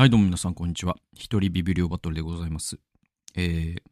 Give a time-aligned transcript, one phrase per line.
[0.00, 0.96] はい、どうも皆さん、こんにちは。
[1.12, 2.78] 一人ビビリオバトルでございます。
[3.36, 3.82] えー、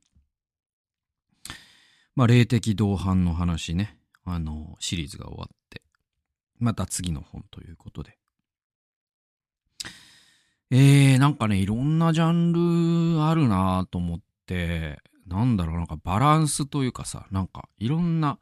[2.17, 5.83] まあ、霊的同伴の話ね、あの、シリーズが終わって、
[6.59, 8.17] また次の本ということで。
[10.71, 18.39] えー、なんかね、いろんなジャンルあるなと思って、なんだろう、なんかバランスというかさ、なんかいろんな、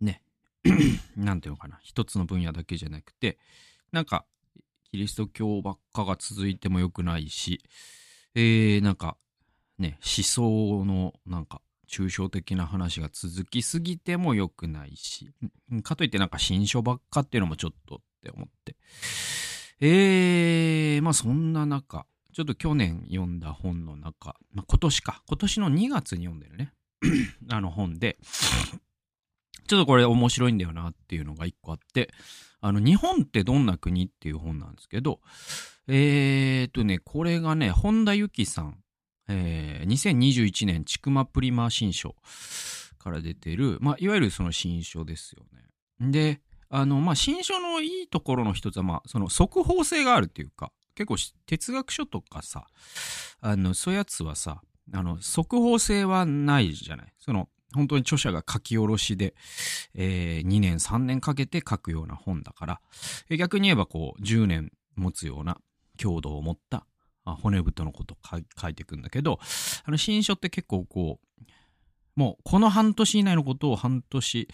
[0.00, 0.22] ね、
[1.18, 3.36] なんていうのかな、一つの分野だけじゃなくて、
[3.90, 4.24] なんか、
[4.94, 7.60] キリスト教ばっかが続いても良くないし、
[8.36, 9.16] えー、なんか、
[9.76, 15.32] ね、思想の、なんか、抽象的な話が続きすぎても良くないし、
[15.82, 18.76] かといってなんか新書ばっかっていうのもちょっとって思って。
[19.80, 26.72] えー、まあそんな中、ちょっと去年読んだ本の中、まあ今年か、今年の2月に読んでるね、
[27.50, 28.16] あの本で、
[29.66, 32.10] ちょっとこれ面白いんだよなっていうのが一個あって、
[32.60, 35.20] あの、日本ってどんな国っていう本なんですけど、
[35.86, 38.78] えーとね、これがね、本田由紀さん、
[39.28, 42.14] えー、2021年、ちくまプリマ新書
[42.98, 45.44] から出てる、まあ、いわゆるその新書ですよ
[46.00, 46.10] ね。
[46.10, 51.16] で、あの、まあ、新書のいいところの一つは、まあ、その速報性があるっていうか、結構
[51.46, 52.66] 哲学書とかさ、
[53.40, 57.12] あの、そういうやつはさ、あの、速報性はないじゃない。
[57.18, 59.34] その、本当に著者が書き下ろしで、
[59.94, 62.80] えー、2年3年かけて書くような本だから、
[63.28, 65.58] え逆に言えばこう、10年持つような
[65.96, 66.86] 強度を持った
[67.24, 68.18] あ骨太のことを
[68.60, 69.38] 書いていくんだけど、
[69.84, 71.42] あの、新書って結構こう、
[72.16, 74.48] もうこの半年以内のことを半年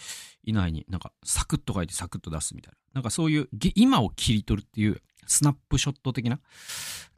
[0.44, 2.78] 以内になんかサクッと書いてサクッと出すみたいな。
[2.94, 6.40] なんかそういう今を切り取るっていうスナップショット的な。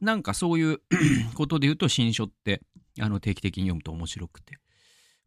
[0.01, 0.81] なんかそういう
[1.35, 2.61] ことで言うと新書って
[2.99, 4.57] あの定期的に読むと面白くて。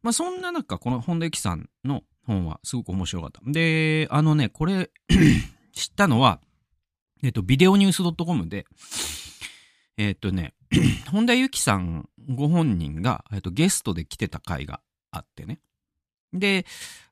[0.06, 3.40] まあそんな中この本田由紀さんの本はすごく面白かった。
[3.44, 4.88] で、あのね、これ
[5.74, 6.40] 知ったのは、
[7.24, 8.66] えっと、ビデオニュース .com で、
[9.96, 10.54] えっとね、
[11.10, 14.80] 本田由紀さんご本人が、えっと、ゲストで来てた回が
[15.10, 15.58] あってね。
[16.32, 16.66] で、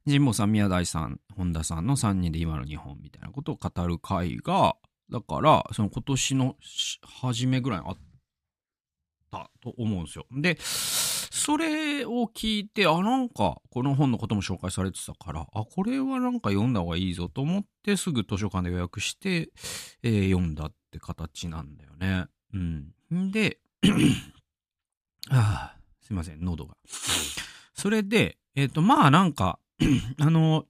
[0.06, 4.76] 神保さん、宮台さん、本田さんの3人で今の日本みたいなことを語る回が、
[5.10, 6.54] だから、その今年の
[7.02, 7.96] 初めぐらいあっ
[9.32, 10.26] たと思うんですよ。
[10.30, 10.58] で、
[11.34, 19.50] それを聞いて、あ、なんか、この本のことも紹介されてたから、あ、これはなんか読んだ方がいいぞと思って、すぐ図書館で予約して、
[20.04, 22.26] えー読んだって形なんだよね。
[22.52, 22.56] う
[23.16, 23.32] ん。
[23.32, 23.58] で、
[25.28, 26.76] あすいません、喉が。
[27.74, 29.58] それで、えっ、と、まあなんか、
[30.20, 30.66] あの、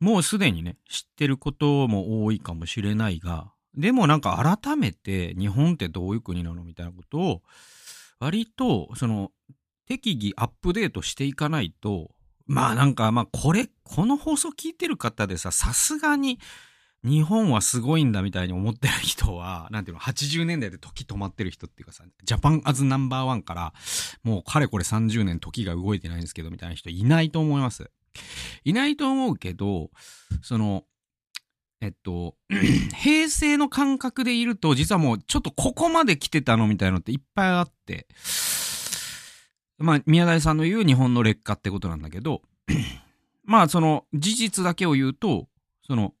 [0.00, 7.42] もうすでにね、知ってることも多いかもしれないが、でもなんか改めて日本ってどういう国なのみたいなことを、
[8.20, 9.30] 割と、その、
[9.86, 12.10] 適宜アップデートしていかないと、
[12.46, 16.38] まあなんか、まあこれ、この放送聞いてる方でさ、さすがに
[17.04, 23.74] 日本はすごいんだみたいに思ってる人は、なんていうの、80年代で時止まってる人っていうかさ、ジャパンアズナンバーワンから、
[24.22, 27.90] もうかれこれ30年時が動いてないんですけど、みたいな人いないと思います。
[28.64, 29.90] いないと思うけど、
[30.42, 30.84] その、
[31.84, 32.34] えっと、
[32.96, 38.06] 平成の感覚でいると、実はもうちょっとここまで来てたのみたいなのっていっぱいあって、
[39.76, 42.40] まあ、宮台さんの言う日本の劣化ってことなんだけど、
[43.44, 45.46] まあ、その事実だけを言うと、
[45.86, 46.14] その、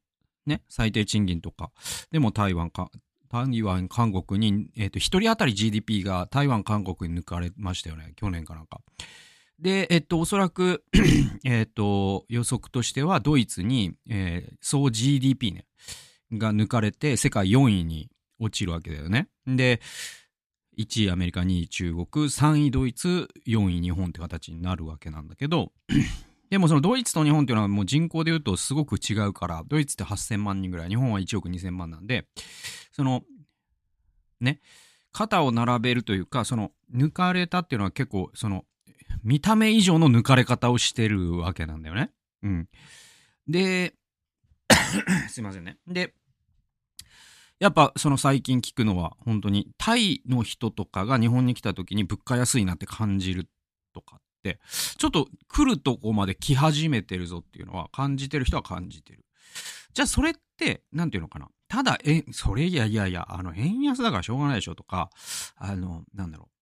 [0.44, 1.70] ね、最低賃金とか、
[2.12, 2.90] でも台湾か、
[3.30, 8.82] 台湾、韓国に、えっ、と、一人当たり GDP が台湾、韓国に抜かれましたよね、去年かなんか。
[9.64, 10.84] で、えっと、おそらく、
[11.42, 15.64] えっと、予測としては、ドイツに、えー総 GDP ね、
[16.32, 19.28] が抜かれて、世界4位に落ちるわけだよね。
[19.46, 19.80] で、
[20.76, 25.72] 1位アメリカ、2位中国、3位ドイツ、4位日本って形になるわけなんだけど、
[26.50, 32.26] でもそのドイツと日本っていうのはもう人口で言うとすごく違うから、ドイツって8000万人ぐらい、日本は1億2000万なんで、
[32.92, 33.22] その、
[34.42, 34.60] ね、
[35.10, 38.66] 肩を並べるというか、その、抜かれたっていうのは結構、その、
[39.24, 42.10] 見た目以上の抜かれ方をしてるわけなんだよね。
[42.42, 42.68] うん。
[43.48, 43.94] で、
[45.28, 45.78] すいませんね。
[45.86, 46.14] で、
[47.58, 53.48] やっぱその最近聞くのは本当にタイの人とかが日本に来た時に物価安いなって感じる
[53.94, 54.60] とかって、
[54.98, 59.24] ちょっと来るとこまで来始めてるぞっていうのは感じてる人は感じてる。
[59.94, 61.48] じゃあそれって、なんていうのかな。
[61.68, 65.10] ただ、え、それいやいやいや、あの、円安だからしょうがないでしょとか、
[65.56, 66.53] あの、なんだろう。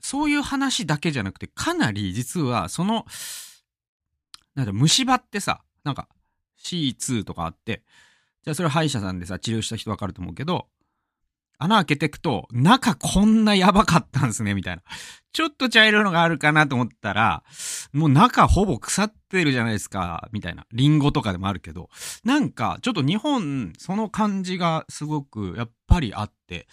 [0.00, 3.06] そういう話だけじゃなくて、かなり実は、その、
[4.54, 6.08] なんだ、虫歯ってさ、なんか、
[6.62, 7.82] C2 とかあって、
[8.42, 10.68] じゃあそれ歯医者さんでさ、治療した人わかると思うけど、
[11.58, 14.82] 穴開けていくと、中こんなやばかったんすね、みたいな。
[15.32, 17.44] ちょっと茶色いのがあるかなと思ったら、
[17.92, 20.66] もう中ほぼ腐っってるじゃないですか、みたいな。
[20.72, 21.88] リンゴとかでもあるけど、
[22.24, 26.66] なんか、ちょっと日本、その感じがすごく、やっぱりあって、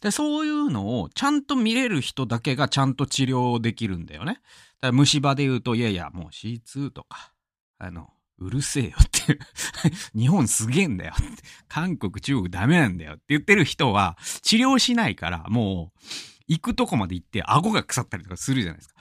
[0.00, 4.34] で、そういうのをちゃんと見れる人だけがちゃんと治療できるんだよね。
[4.34, 4.42] だか
[4.82, 7.32] ら虫歯で言うと、いやいや、もう C2 とか、
[7.78, 9.38] あの、うるせえよって
[10.14, 11.42] 日本すげえんだよって。
[11.68, 15.98] 韓国、中国ダメなんだよって言ってる人は、治療しないから、もう、
[16.46, 18.94] 行くとこまで行って顎が腐ったりとかするじゃないですか。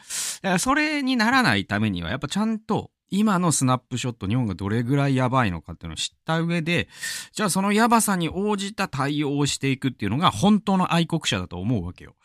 [0.44, 6.90] だからそれにならないためには、やっぱちゃんと今のスナップショット、日本がどれぐらいやばいのかっていうのを知った上で、
[7.32, 12.16] じゃあそのやばさに応じた対応をしていくっていうのが本当の愛国者だと思うわけよ。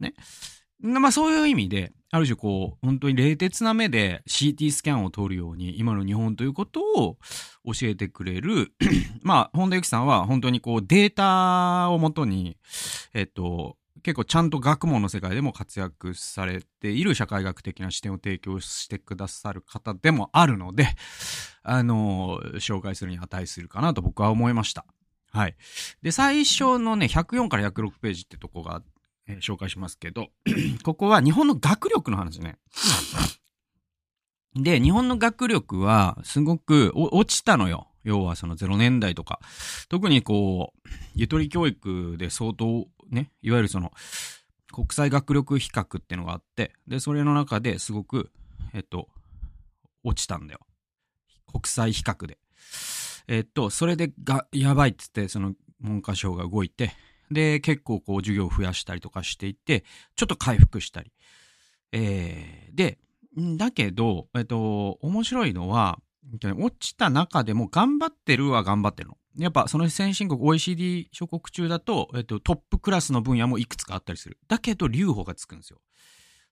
[0.00, 0.14] ね。
[0.80, 7.16] まあそういう意味で、ある種こう、本当に冷徹な目で CT スキャンを取るように、今の日本ということを
[7.64, 8.72] 教えてくれる
[9.22, 12.58] まあ、本田由紀さんは本当にこうデータをもとに、
[13.14, 20.88] えっと、結構ちゃんと学問の世界でも活躍されている社会学的な視点を提供してくださる方でもあるので、
[21.62, 24.84] あの、紹介するに値するかなと僕は思いました。
[25.30, 25.56] はい。
[26.02, 28.82] で、最初のね、104から106ページってとこが、
[29.26, 30.28] えー、紹介しますけど、
[30.84, 32.58] ここは日本の学力の話ね。
[34.54, 37.88] で、日本の学力はすごく落ちたのよ。
[38.04, 39.40] 要はその0年代とか。
[39.88, 43.92] 特にこう、ゆとり教育で相当ね、いわゆるその、
[44.72, 48.30] 国際学力比較っていうのがあって、で、それの中ですごく、
[48.72, 49.08] えっと、
[50.02, 50.60] 落ちたんだよ。
[51.46, 52.38] 国際比較で。
[53.28, 56.92] えっと、それでが、やばいっつって、その文科省が動いて、
[57.30, 59.84] で、結構こう授業を増やしたりとかしていて、
[60.16, 61.12] ちょっと回復したり。
[61.92, 62.98] えー、で、
[63.56, 65.98] だけど、えっと、面白いのは、
[66.42, 69.18] 落ちた中でも頑張ってるは頑張ってるの。
[69.36, 74.38] やっぱその先進国 OECD 諸国中だと、えっと、トップクラスの分野もいくつかあったりする。
[74.48, 75.80] だけど留保がつくんですよ。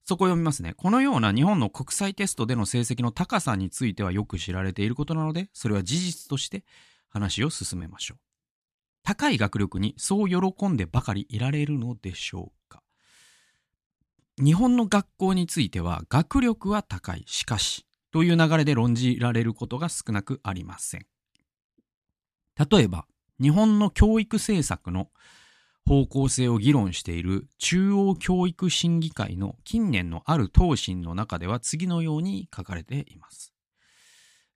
[0.04, 0.74] そこ読みますね。
[0.76, 6.64] このような日本の国際テストでの成績の高さについてはよく知られていることなので、それは事実として
[7.08, 8.18] 話を進めましょう。
[9.04, 12.82] 高い学力にそう喜んでばかりいられるのでしょうか
[14.38, 17.22] 日本の学校については学力は高い。
[17.26, 21.06] しかし、という流れで論じられることが少なくありません。
[22.70, 23.06] 例えば、
[23.40, 25.08] 日本の教育政策の
[25.86, 33.52] 方向性を議論している中央教育審議会の近年のある答申の中では次のように書かれています。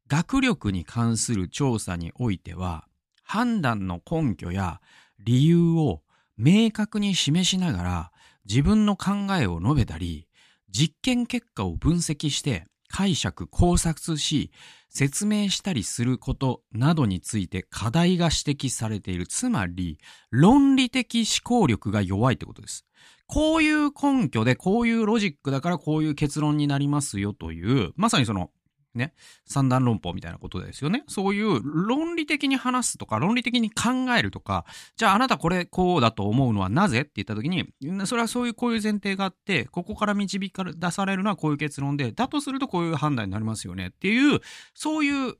[0.08, 2.86] 学力に関する調査においては、
[3.24, 4.80] 判断の根拠や
[5.18, 6.02] 理由を
[6.36, 8.12] 明確に示しながら
[8.48, 10.28] 自分の考えを述べたり、
[10.70, 12.66] 実験結果を分析して
[12.96, 14.50] 解釈、考察し、
[14.88, 19.26] 説明したりすることなどについて課題が指摘されている。
[19.26, 19.98] つまり、
[20.31, 22.87] 論理的思考力が弱いってことです。
[23.26, 28.48] こういう根拠で、こういうロジックだからこういう結論になりますよという、まさにその
[28.96, 29.14] ね、
[29.44, 31.04] 三段論法みたいなことですよね。
[31.08, 34.64] そういう論理的に話すとか、論理的に考えるとか、
[34.96, 37.69] じゃああなたこれこうだと思うのはなぜって言った時に、
[38.06, 44.40] それはそういうこういう前提があって、ここから導か出されるのはこういう結論で、だとするとこういう判断になりますよねっていう、
[44.75, 45.34] そういう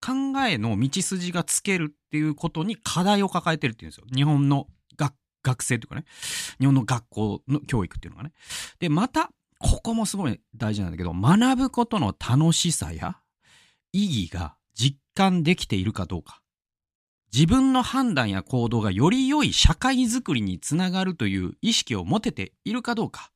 [0.00, 4.06] 考えの道筋がつけるっていうことに課題を抱えてるっていうんですよ。
[4.14, 6.04] 日本の学学生というかね、
[6.58, 8.32] 日本の学校の教育っていうのがね。
[8.78, 13.18] で、また、ここもすごい大事なんだけど、学ぶことの楽しさや
[13.92, 16.40] 意義が実感できているかどうか。
[17.32, 23.30] 自分の判断や行動がより良い社会づくりにつながるという意識を持てているかどうか。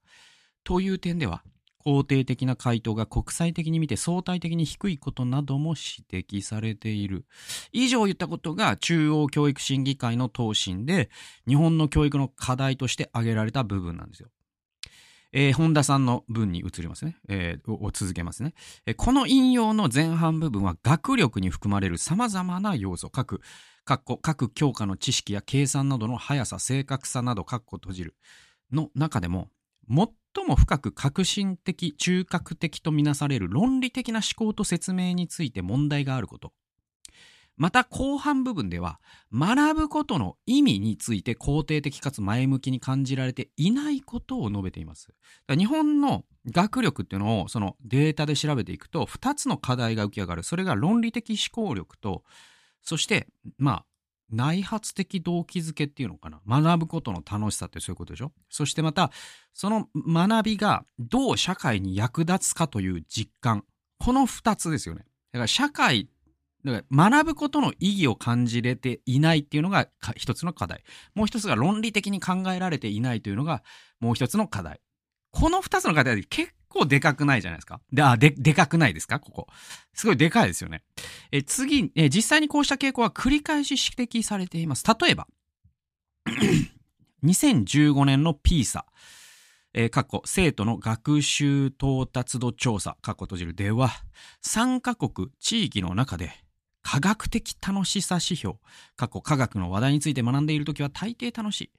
[0.64, 1.44] という点では、
[1.84, 7.26] 肯定的な回答が国際的に見て相対的に低いことなども指摘されている。
[7.72, 11.10] 以上言ったことが中央教育審議会の答申で
[11.46, 14.30] 日本の教育の課題として挙げられた部分なんですよ。
[15.36, 17.16] えー、本田さんの文に移りますね。
[17.28, 18.54] えー、を続けますね、
[18.86, 23.40] えー、この引用の前半部分は学力に含まれる様々な要素、各、
[23.84, 28.14] 各各教科の知識や計算などの速さ、正確さなど、括弧閉じる
[28.72, 29.50] の中でも、
[29.88, 36.52] 最も深く革新的、中核的とみなされる論理的な思考と説明について問題があること。
[37.56, 39.00] また後半部分では
[39.32, 45.14] 学ぶことの意味について肯定的かつ前向きに感じられていないことを述べています。
[45.48, 50.42] 日本の学力っていうのをそのデータで調べていくと2つの課題が浮き上がる。
[50.42, 52.24] それが論理的思考力と、
[52.82, 53.84] そしてまあ
[54.30, 56.40] 内発的動機づけっていうのかな。
[56.46, 59.10] 学ぶことの楽しさってそういうことでしょそしてまた、
[59.52, 63.64] その学びがどう社会に役立つかという実感。
[63.98, 65.04] この二つですよね。
[65.32, 66.08] だから社会
[66.64, 70.82] だから学ぶことの意義を感じれていないっていうのが一つの課題。
[71.14, 73.62] もう一つが論理的に考えられていないというのが
[74.00, 74.80] もう一つの課題。
[75.30, 77.80] この2つのカテゴリー結構でかくないじゃないですか。
[77.92, 79.20] で、あ、で、でかくないですか？
[79.20, 79.46] ここ。
[79.92, 80.82] すごいでかいですよね。
[81.32, 84.84] え、次、え、実際にこうした傾向は繰り返し指摘されています。
[85.00, 85.26] 例えば、
[87.24, 88.82] 2015年の PISA、
[89.74, 93.90] えー、過去、生徒の学習到達度調査、過去閉じるでは、
[94.44, 96.43] 3カ国、地域の中で、
[96.84, 98.56] 科学的楽しさ指標、
[98.94, 101.70] 過去科学の話題について学んでいるときは大抵楽しい。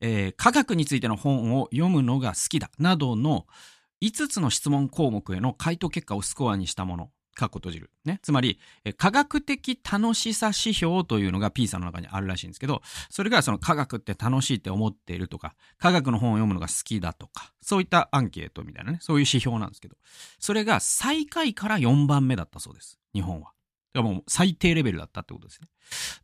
[0.00, 3.46] えー、科学についての本を読むのが好きだ、などの
[4.02, 7.90] 5つの質問項目への回答結果をスコアにしたもの、かっこ閉じる。
[8.04, 8.20] ね。
[8.22, 8.60] つまり、
[8.98, 19.96] 科学的楽しさ指標というのが P さんの中にあるらしいんですけど、それがその科学って楽しいって思っているとか、科学の本を読むのが好きだとか、そういったアンケートみたいなね、そういう指標なんですけど、
[20.38, 22.98] それが最下位から4番目だったそうです。
[23.14, 23.54] 日本は。
[23.94, 25.68] がもう最低レベルだったってことですね。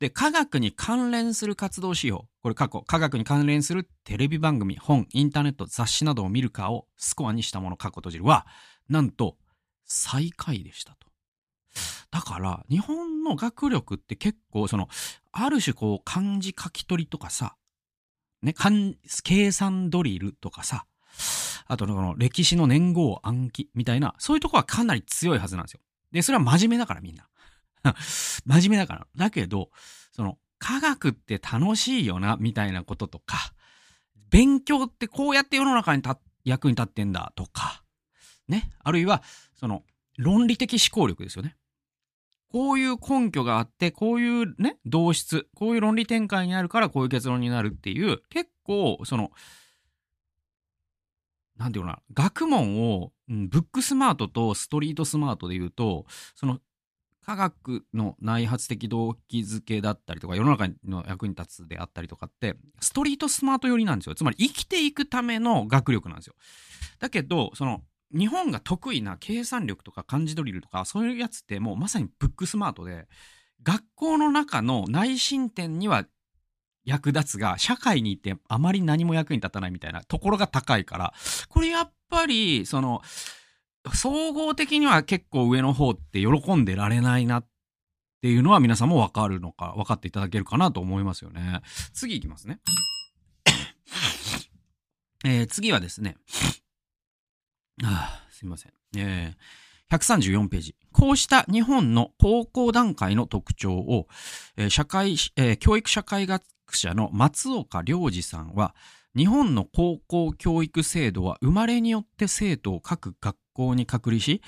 [0.01, 2.23] で、科学に関連する活動指標。
[2.43, 8.47] これ過去、科学に関連するテレビ番組、本、インターネット、雑誌などを見るかをスコアにしたもの、過去閉じるは、
[8.89, 9.37] なんと、
[9.85, 11.09] 最下位でしたと。
[12.11, 14.89] だから、日本の学力って結構、その、
[15.31, 17.55] ある種こう、漢字書き取りとかさ、
[18.43, 18.55] ね、
[19.23, 20.87] 計算ドリルとかさ、
[21.67, 25.81] あとこの歴史の年号暗記みたいな、そういうとこはかなり強いはずなんですよ。
[26.11, 27.29] で、それは真面目だからみんな。
[28.47, 29.07] 真面目だから。
[29.17, 29.71] だけど、
[30.13, 33.55] その、科学って楽しいよな、みたいなこととか、
[34.31, 36.03] 勉強ってこうやって世の中に
[36.45, 37.83] 役に立ってんだとか、
[38.49, 38.71] ね。
[38.81, 39.23] あるいは、
[39.55, 39.85] その、
[40.19, 41.57] 論理的思考力ですよね。
[42.49, 49.31] こういう根拠があって、こういうね、同質、こういう論理展開になるからこういう結論になるっていう、結構、その、
[51.57, 56.59] なんていうかな、学問を、ブックスマートとストリートスマートで言うと、その
[57.31, 64.17] 科学の内発的動機づけだったりとか、世の中の役に立つであったりとかって、ストリートスマート寄りなんですよ。
[64.17, 66.35] つまり生きていくための学力なんですよ。
[66.99, 67.83] だけど、その、
[68.13, 73.07] 日本が得意な計算力とか漢字ドリルとか、そういうやつってもうまさにブックスマートで、
[73.63, 76.07] 学校の中の内申点には
[76.85, 81.15] 役立つが、社会に行ってあまり何も役に立たないみたいなところが高いから、
[81.49, 83.03] これやっぱり、その、
[83.95, 87.47] 総合的には結構上の方って喜んでられないなっ
[88.21, 91.63] ていうのは皆さんもわかるのか、分かっていただけるかなと思いますよね。
[91.95, 92.61] 次いきますね。
[95.25, 96.17] え、次はですね。
[97.83, 98.73] あすいません。
[98.97, 100.77] えー、134ページ。
[100.93, 104.09] こうした日本の高校段階の特徴を、
[104.57, 108.75] えー、社会、えー、教育社会学者の松岡良二さんは、
[109.17, 114.43] 日本の高校教育制度は生まれによって生徒を各学校に隔離し、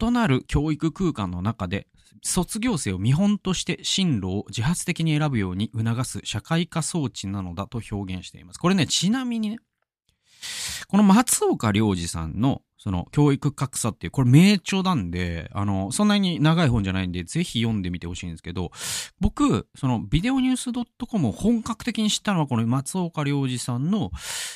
[0.00, 1.86] 異なる教育空間の中で
[2.22, 8.58] 卒業生を見本として進路を自発的に選ぶように促す社会化装置なのだと表現しています。
[8.58, 9.58] これね、ちなみにね、
[10.88, 18.70] この松岡良二さんのその教育格差っていう、これ名著なんで、あの、そんなに長い本じゃないんで、ぜひ読んでみてほしいんですけど、
[19.20, 20.70] 僕、そのビデオニュース
[21.06, 24.10] .com を本格的に知ったのはこの松岡良二さんの、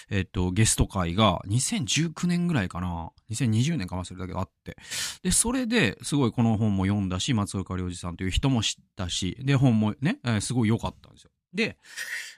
[0.09, 3.11] えっと、ゲスト会が2019年ぐらいかな。
[3.31, 4.79] 2020年か忘れたけどあって。
[5.23, 11.31] で、それですごいこの本も読んだし、松岡良二さんという人も知ったし、で、本もね、えー、すごい良かったんですよ。
[11.55, 11.79] で、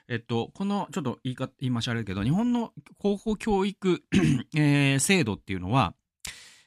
[0.07, 4.03] えっと、この、ちょっと言い方、言いましょうけど、日本の高校教育
[4.55, 5.95] えー、制度っていうのは、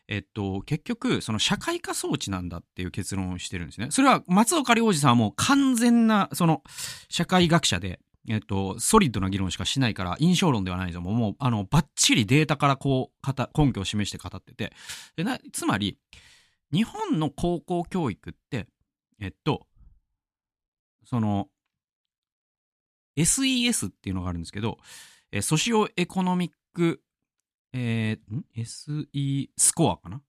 [0.08, 3.88] えっと、結局、その社会化装置なんだっていう結論をしてるんですね。
[3.90, 6.62] それは松岡良二さんはもう完全な、その、
[7.08, 11.00] 社会学者で、えっと、ソリッドな議論しかしないから、印象論ではないぞ。
[11.00, 14.72] もう、あの、バッチリデータからこう、根拠を示して語ってて。
[15.16, 15.96] でなつまり、
[16.72, 18.66] 日本の高校教育って、
[19.20, 19.66] えっと、
[21.04, 21.48] その、
[23.16, 24.78] SES っていうのがあるんですけど、
[25.32, 27.00] えソシオエコノミック、
[27.72, 30.22] えー、?SE スコアかな？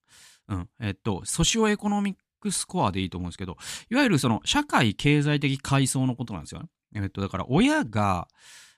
[0.49, 0.69] うん。
[0.79, 3.57] えっと、ソシオエコノミックスコアでいいと思うんですけど、
[3.89, 6.67] いわゆるその社会経済的階層のことなんですよね。
[6.95, 8.27] えっと、だから親が、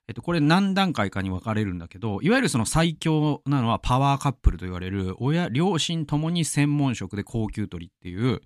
[0.08, 8.42] えっと、これ何段階かに分かれるんだけど、いわゆるその最強なのはパワーカップルと言われる、親、両親ともに専門職で高級取りっていう、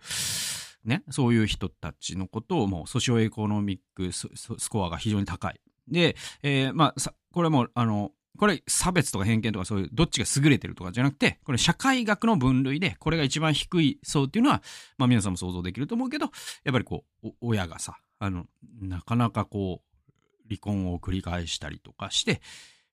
[0.88, 5.60] ね、そういう人たちのことをもうソシオエコノミックスコアが非常に高い。
[5.88, 14.62] で、えー、まあ、これも、あの、これ差別とか偏見とかそういうどっちが優れてるとかじゃなくて、これ社会学の分類で、これが一番低い層っていうのは、
[14.98, 16.26] まあ皆さんも想像できると思うけど、
[16.64, 18.46] やっぱりこう、親がさ、あの、
[18.80, 22.42] なかなかこう、離婚を繰り返したりとかして、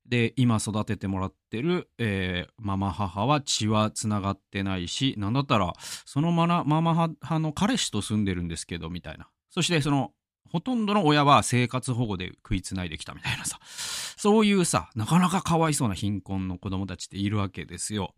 [0.07, 5.73] で、今育ててもらってる、えー、ママ母は血は繋がってないし、なんだったら、
[6.05, 9.29] そのママ母の彼氏と住んでるんですけど、みたいな。
[9.51, 10.13] そして、その、
[10.51, 13.59] ほとんどの親は生活保護で食いつないできたみたいなさ。
[13.65, 18.15] そういうさ、なかなかかわいそうな貧困の子供たちっているわけですよ。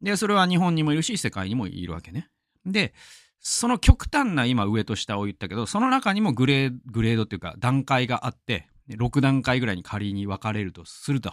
[0.00, 2.28] で、それは日本にもいるし、世界にもいるわけね。
[2.64, 2.94] で、
[3.40, 11.32] その極端な今上と下を言ったけど、その中にもグレーグレードっていうか段階があって、6段階ぐらいに仮に分かれるとすると。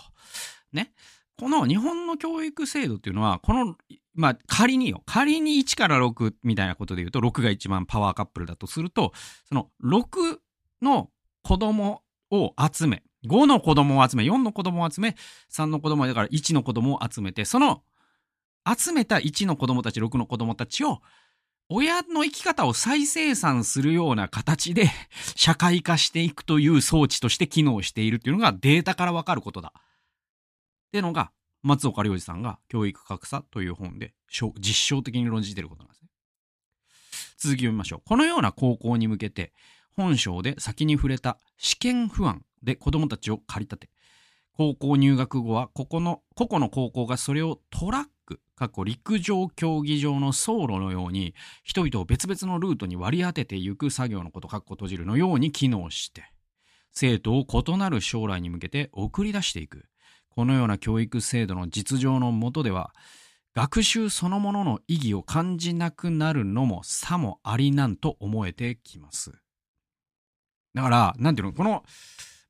[0.74, 0.92] ね。
[1.38, 3.76] この日本の教育制度っていうのは、この、
[4.14, 9.12] まあ仮によ、仮に1から6みたいなことで言うと、6が一番パワーカップルだとすると、
[9.48, 10.38] その6
[10.82, 11.10] の
[11.44, 15.16] 子供を集め、5の子供を集め、4の子供を集め、
[15.52, 17.84] 3の子供だから1の子供を集めて、その
[18.66, 21.02] 集めた1の子供たち、6の子供たちを、
[21.68, 24.92] 親の生き方を再生産するような形で
[25.36, 29.74] 社会化していくという装置として機能しているっていうのがデータからわかることだ。
[29.76, 29.82] っ
[30.92, 31.32] てのが、
[31.64, 36.10] 松岡良二さんが教育格差という本で実証的に論じていることなんですね。
[37.38, 38.02] 続き読みましょう。
[38.06, 39.52] このような高校に向けて、
[39.96, 43.90] 本章で先に触れた試験不安で子供たちを駆り立て、
[44.54, 56.24] 高校入学後はここの個々の高校がそれをトラック、過去陸上競技場の走路のように人々を別々のルートに割り当てていく作業のこと、かっこ閉じるのように機能して、
[56.92, 59.86] 生徒を異なる将来に向けて送り出していく。
[60.30, 62.94] このような教育制度の実情のもとでは、
[63.54, 69.32] 学習そのものの意義を感じなくなるのもさもありなんと思えてきます。
[70.74, 71.84] だから、なんていうの、この、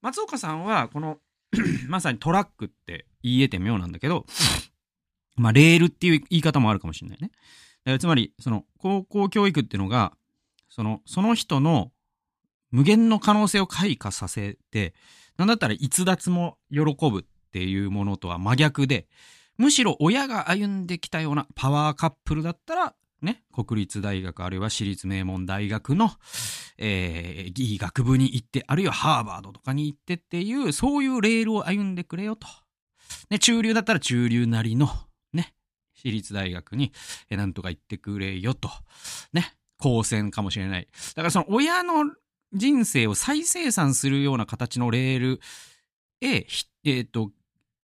[0.02, 1.20] 松岡さんは、この
[1.88, 4.26] まさにトラックって言えて妙なんだけど、
[5.36, 7.30] まあ、レールっていう言い方もあるかもしれないね。
[7.84, 10.14] だからつまり、その、高校教育っていうのが、
[10.70, 11.92] その、その人の
[12.72, 14.94] 無限の可能性を開花させて、
[15.38, 19.08] なんだったら逸脱も喜ぶっていうものとは真逆で、
[19.58, 26.12] むしろ親が歩んできたようなパワーカップルだったら、ね、国立大学あるいは私立名門大学の、
[26.78, 32.48] えー、いい学部に行って、あるいはハーバードとかに行ってっていう、そういうレールを歩んでくれよと。
[33.30, 34.90] ね、中流だったら中流なりの、
[36.06, 36.92] 私立大学に、
[37.30, 38.70] えなんとか行ってくれよと。
[39.34, 40.88] ね、高専かもしれない。
[41.16, 42.06] だからその親の
[42.54, 45.42] 人生を再生産するような形のレール
[46.22, 47.32] へ、えっ、ー、と、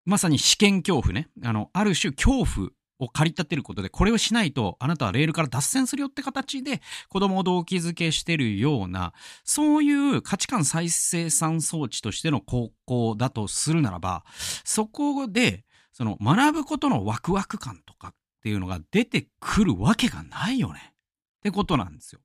[0.06, 1.30] まさに試験恐怖ね。
[1.44, 14.24] あの、ある種恐怖を駆り立てることで、これをしないと、あなたはレールから脱線するよって形で、子供を動機づけしてるような、そういう価値観再生産装置としての高校だとするならば、
[14.64, 15.66] そこで、
[16.02, 20.96] その学ぶことのワクワク感とかっていうのが出てくるわけがないよね。
[21.38, 22.22] ってことなんですよ。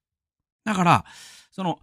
[0.64, 1.04] だから、
[1.52, 1.78] その、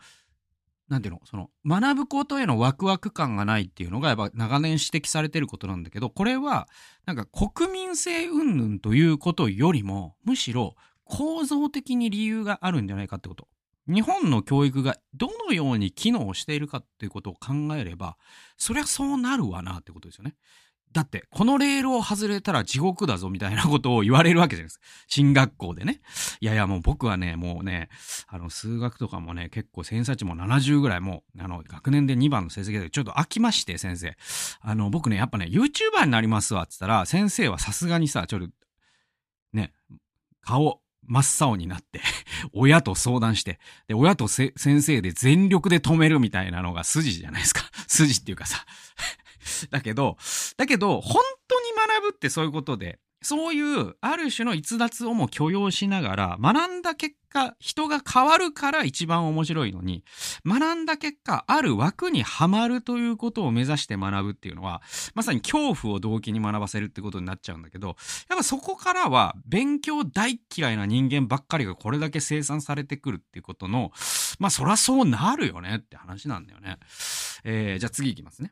[0.89, 6.67] なんていうの、その、学ぶことへのワクワク感がないっていうのが、やっぱ長年指摘されてることなんだけど、これは、
[7.05, 13.47] なんか国民性云々ということよりも、むしろ構造的に理由があるんじゃないかってこと。
[13.87, 18.17] 日本の教育がどのように機能しているかっていうことを考えれば、
[18.57, 20.33] そりゃそうなるわなってことですよね。
[20.93, 24.85] だって、このレールを外れたら地獄だぞみたいなことを言われるわけじゃないですか。
[25.07, 26.01] 進学校でね。
[26.39, 27.89] いやいや、もう僕はね、もうね、
[28.27, 34.15] あの、数学とかもね、結構偏差値も70ぐらいもう、あの、学年で2番の成績でちょっと飽きまして、先生。
[34.61, 38.47] あの、僕ね、やっぱね、YouTuber になりますわって言ったら、先生はさすがにさ、ちょっと、
[39.51, 39.73] ね、
[40.41, 42.01] 顔、真っ青になって
[42.53, 47.63] 親と相談して、で、親と先生で全力で止めるみたいなのが筋じゃないですか。
[47.87, 48.65] 筋っていうかさ
[49.71, 50.17] だけど、
[50.57, 60.03] だけど、本当に学ぶってそういうことで、そういうある種の逸脱をも許容しながら、学んだ結果、人が変わるから一番面白いのに、
[60.45, 64.81] 学んだ結果、ある枠にはまるということを目指して学ぶっていうのは、
[65.15, 67.95] まさに恐怖を動機に学ばせるってことになっちゃうんだけど、
[68.29, 73.93] やっぱそこからは、勉強大嫌いな人間ばっかりがこれだけ生産されてくるっていうことの、
[74.37, 76.77] まあそらそうなるよねって話なんだよね。
[77.45, 78.51] えー、じゃあ次いきますね。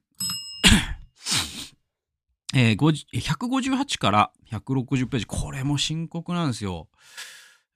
[2.54, 5.26] えー、158から160ページ。
[5.26, 6.90] これも深刻なんですよ。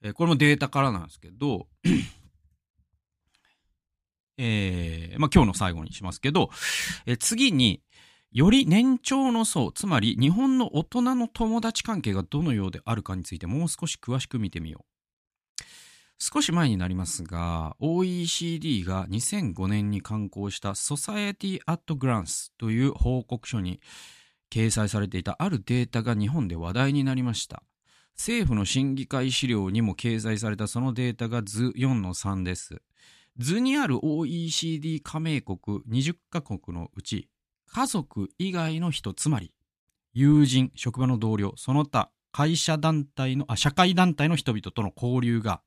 [0.02, 1.68] えー、これもデータからなんですけど、
[4.38, 6.50] えー、まあ、今日の最後にしますけど、
[7.06, 7.82] えー、次に、
[8.32, 14.95] より年長の層、つまり日本の大人の友達関係がどのようであるかについてもう少し詳しく見てみよう。
[16.18, 23.80] 少し前になりますが、OECD が2005年に刊行した Society at Glance という報告書に
[24.50, 27.62] 掲載されていたあるデータが日本で話題になりました。
[28.16, 32.80] 政府の審議会資料にも掲載されたそのデータが図4の3です。
[33.36, 35.58] 図にある OECD 加盟国
[35.90, 37.28] 20カ国のうち、
[37.66, 39.52] 家族以外の人、つまり、
[40.14, 45.60] 友人、職場の同僚、その他、会社団体の、あ、社会団体の人々との交流が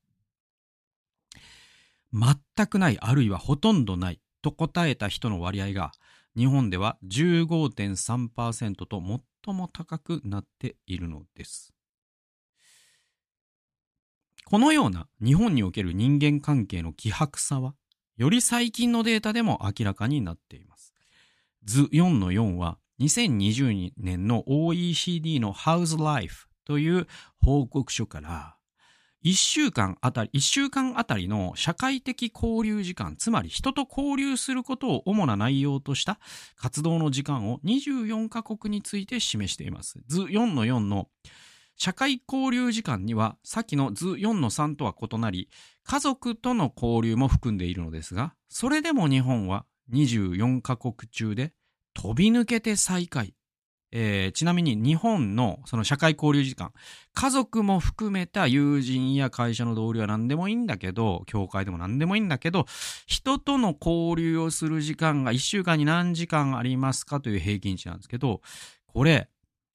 [2.12, 5.92] 全くないあるいはほとんどないと答えた人の割合が
[6.36, 9.02] 日本では15.3%と
[9.44, 11.72] 最も高くなっているのです。
[14.44, 17.74] このような日本における人間関係の希薄さは、
[18.16, 20.92] より最近のデータでも明らかになっています。
[21.64, 27.06] 図4の4は、2020年の OECD の How's Life という
[27.40, 28.56] 報告書から、
[29.24, 36.18] 1週間あたり、1週間あたりの社会的交流時間、つまり人と交流することを主な内容とした
[36.56, 40.00] 活動の時間を24カ国について示しています。
[40.06, 41.08] 図4の4の
[41.76, 45.50] 社会交流時間には、さっきの図4の3とは異なり、
[45.84, 51.52] 家族との交流も含んでいるのですが、それでも日本は24カ国中で
[51.94, 53.34] 飛び抜けて最下位。
[53.92, 56.72] えー、ちなみに日本のその社会交流時間、
[57.14, 62.66] 家族も含めた友人や会社の同僚は何でもいいんだけど、教会でも何でもいいんだけど、
[63.06, 68.42] 人との交流をする時間が1週間に何時間ありますかという平均値なんですけど、
[68.86, 69.28] これ、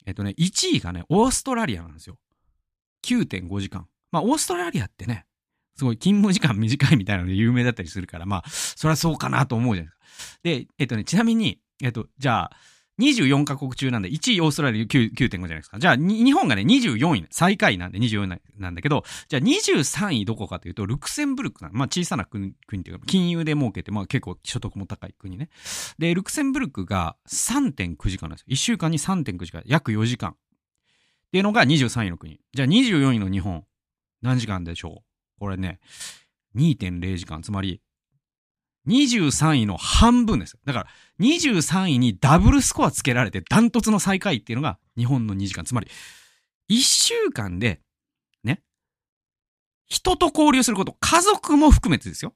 [0.06, 2.18] えっとね、1位がね、オーストラリアなんですよ。
[3.04, 3.88] 9.5時間。
[4.12, 5.26] まあ、オーストラリアってね、
[5.76, 10.40] すごい勤務時間短いみたいなので有名だったりするから、まあ、そりゃそうかなと思うじゃないですか。
[10.44, 12.58] で、えっとね、ちなみに、えっと、じゃあ、
[13.00, 15.80] 24カ国中なんで、1位オーストラリア9.5じゃないですか。
[15.80, 25.50] じゃあ、日本がね、24位、最下位なんで24位なんだけど、じゃあ23位どこかというと、ルクセンブルクなまあ小さな国国っていうか、金融で儲けて、まあ結構所得も高い国ね。
[25.98, 28.54] で、ルクセンブルクが3.9時間なんですよ。
[28.54, 30.32] 1週間に3.9時間、約4時間。
[30.32, 30.36] っ
[31.32, 32.40] ていうのが23位の国。
[32.54, 33.66] じゃあ24位の日本、
[34.22, 35.04] 何時間でしょ
[35.38, 35.40] う？
[35.40, 35.80] これね、
[36.56, 37.42] 2.0時間。
[37.42, 37.82] つまり、
[38.88, 40.58] 23位の半分です。
[40.66, 40.88] だから、
[41.20, 45.64] 23位にダブルスコアつけられてダントツの最下位っていうのが日本の2時間。
[45.64, 45.88] つまり、
[46.70, 47.82] 1週間で、
[48.44, 48.62] ね、
[49.88, 52.34] 人と交流すること、家族も含めてですよ。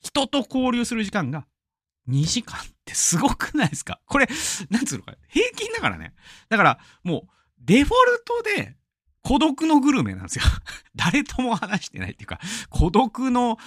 [0.00, 1.46] 人と交流する時間が
[2.08, 4.00] 2時間ってすごくないですか？
[4.06, 4.28] これ、
[4.70, 6.14] なんつうのか、平均だからね。
[6.48, 7.28] だから、もう、
[7.60, 8.77] デフォルトで
[9.28, 10.44] 孤独のグルメなんですよ。
[10.96, 13.58] 誰とも話してないっていうか、孤独の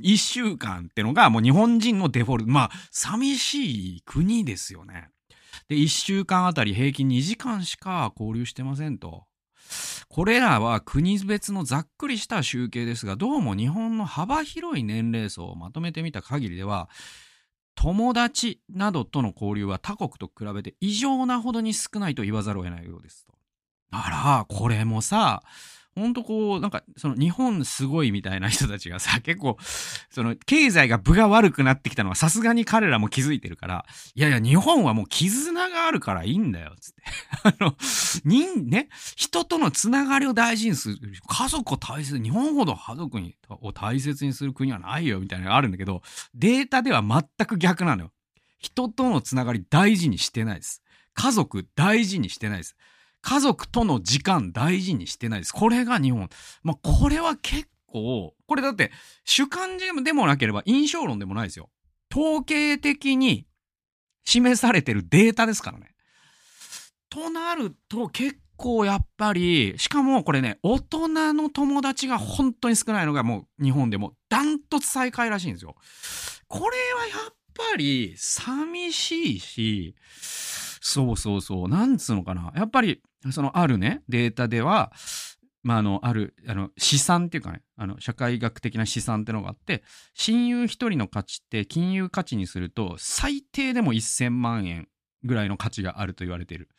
[0.00, 2.52] 一週間ってのがもう日本人のデフォルト。
[2.52, 5.10] まあ、寂しい国ですよね。
[5.66, 9.26] で、一週間あたり平均2時間しか交流してませんと。
[10.08, 16.88] これらは国別のざっくりした集計ですが、どうも日本の幅広い年齢層をまとめてみた限りでは、
[17.74, 23.37] 友達などとの交流は他国と比べて異常なほどに少ないと言わざるを得ないようですと。
[23.90, 25.42] あら、これもさ、
[25.98, 29.58] ほんとこう、なんか、その日本すごいみたいな人たちがさ、 結構、
[30.10, 37.02] その経済が分が悪くなってきたのはさすがに彼らも気づいてるから、いやいや、日本はもう絆があるからいいんだよ、つって。
[37.42, 37.76] あの、
[38.24, 40.98] 人、ね、人とのつながりを大事にする。
[41.26, 46.02] 家族を大切に、日本ほど家族にを大切にする国はないよ、みたいなのがあるんだけど、
[46.34, 48.12] データでは全く逆なのよ。
[48.58, 50.82] 人とのつながり大事にしてないです。
[51.14, 52.76] 家族大事にしてないです。
[53.20, 55.52] 家族との時間大事にしてないです。
[55.52, 56.28] これが日本。
[56.62, 58.92] まあ、これは結構、これだって
[59.24, 61.70] 主観でもなければ印象論でもないですよ。
[62.10, 63.46] 統計的に
[64.24, 65.94] 示されてるデータですからね。
[67.10, 75.74] となると結構やっぱり、しかもこれね、大人の友達が本当に少ないのがもう日本でもダントツ最下位らしいんですよ。
[76.48, 79.94] これはやっぱり寂しいし、
[80.88, 81.68] そうそうそう。
[81.68, 82.50] なんつうのかな。
[82.56, 84.90] やっぱり、そのあるね、データでは、
[85.62, 89.82] まあ、あの、ある、あの、資産っていうかね、あの、社会学的な資産ってのがあって、
[90.14, 94.88] 親友一人の価値って金融価値にすると、最低でも1000万円
[95.24, 96.70] ぐらいの価値があると言われている。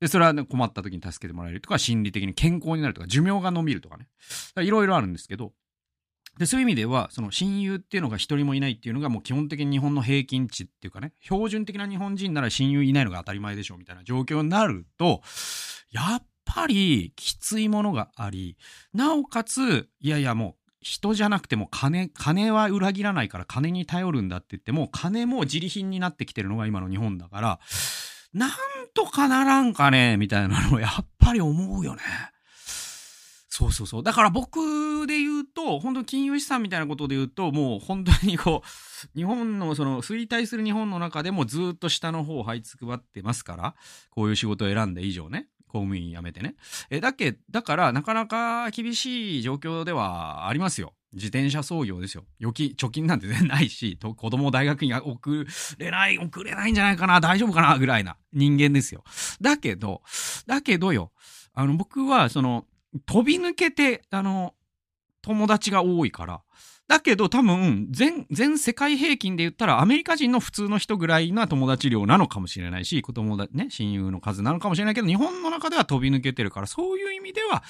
[0.00, 4.08] で、それは、ね、困った時に助けてもらえるとか、心理的に健康になるとか、寿命が伸びるとかね。
[4.62, 5.52] いろいろあるんですけど、
[6.38, 15.22] で、そういう意味では、その親友っていうのが一人もいないっていうのがもう基本的に日本の平均値っていうかね、標準的な日本人なら親友いないのが当たり前でしょうみたいな状況になると、
[15.90, 18.56] やっぱりきついものがあり、
[18.94, 27.60] なおかつ、いやいやもう人じゃなくても金、金は裏切らないから金に頼るんだって言っても、金も自利品になってきてるのが今の日本だから、
[28.32, 28.50] なん
[28.94, 32.02] とかならんかねみたいなのをやっぱり思うよね。
[33.54, 34.02] そうそうそう。
[34.02, 38.68] だから僕で言うと、本当に金融資産みたいなことで言うと、もう本当にこう、
[39.14, 43.74] 日本のその衰退する日本の中でもずっと下の方を這いつくばってますから、
[44.08, 46.54] こういう仕事を選んで以上ね、公務員辞めてね。
[46.88, 50.94] え、だけ、だからなかなか厳しい状況ではありますよ。
[51.12, 52.24] 自転車操業ですよ。
[52.40, 59.04] 預金、貯金なんて全然ないし、子供を大学に送れない、送れないんじゃないかな、大丈夫かな、ぐらいな人間ですよ。
[59.42, 60.00] だけど、
[60.46, 61.12] だけどよ、
[61.52, 62.64] あの、僕は、その、
[63.06, 64.54] 飛び抜けて、あの、
[65.22, 66.42] 友達が多いから、
[66.88, 77.62] だけど多分全、全世界平均で言ったらアメリカ人の普通の人ぐらいな友達量なのかもしれないし、子供だ、ね、親友の数なのかもしれないけど、日本の中では飛び抜けてるから、そういう意味では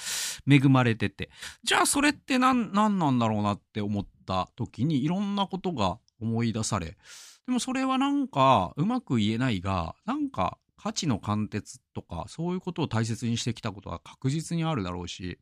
[0.49, 1.29] 恵まれてて。
[1.63, 6.97] じゃあそれって何、何なんだろうなって思った時に、いろんなことが思い出され、
[7.45, 15.39] でもそれはなんか、うまく言えないが、なんか、価値の貫徹とか、そういうことを大切にしてきたことは確実にあるだろうし、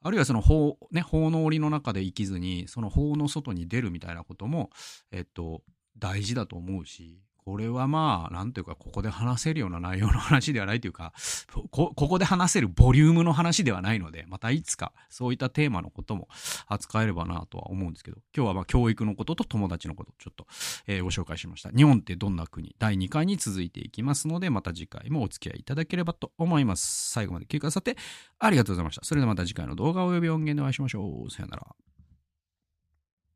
[0.00, 4.70] あるいはその法、ね、法の檻の中で生きずに、その法の外に出るみたいなことも、
[5.12, 5.62] えっと、
[5.98, 11.12] 大事だと思うし、これはまあ、なんというか、ここで話せるような内容の話ではないというか、
[11.70, 16.26] こ、ここで話せるボリュームの話ではないので、またいつかそういったテーマのことも
[16.66, 20.48] 扱えればなとは思うんですけど、今日はまあ教育のことと友達のこと、ちょっと、
[20.88, 21.70] えー、ご紹介しました。
[21.70, 22.74] 日本ってどんな国？
[22.80, 27.12] 第2回に続いていきますので、また次回もお付き合いいただければと思います。
[27.12, 27.96] 最後まで聞いてくださって
[28.40, 29.04] ありがとうございました。
[29.04, 31.30] それではまた次回の動画及び音源でお会いしましょう。
[31.30, 31.64] さよなら。